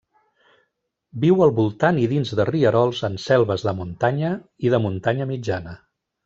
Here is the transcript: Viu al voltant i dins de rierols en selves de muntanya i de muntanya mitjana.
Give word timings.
Viu 1.25 1.43
al 1.45 1.53
voltant 1.59 1.99
i 2.03 2.07
dins 2.13 2.31
de 2.39 2.47
rierols 2.51 3.03
en 3.09 3.19
selves 3.27 3.67
de 3.69 3.75
muntanya 3.83 4.33
i 4.69 4.73
de 4.77 4.81
muntanya 4.87 5.29
mitjana. 5.35 5.77